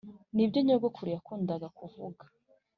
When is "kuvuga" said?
1.77-2.23